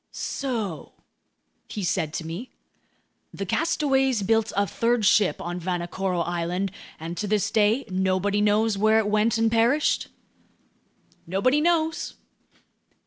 "So," 0.13 0.93
he 1.67 1.83
said 1.83 2.11
to 2.15 2.25
me, 2.25 2.49
"the 3.31 3.45
castaways 3.45 4.23
built 4.23 4.51
a 4.57 4.65
third 4.65 5.05
ship 5.05 5.39
on 5.39 5.59
Vanikoro 5.59 6.21
Island, 6.21 6.71
and 6.99 7.15
to 7.17 7.27
this 7.27 7.51
day, 7.51 7.85
nobody 7.87 8.41
knows 8.41 8.79
where 8.79 8.97
it 8.97 9.05
went 9.07 9.37
and 9.37 9.51
perished?" 9.51 10.07
"Nobody 11.27 11.61
knows." 11.61 12.15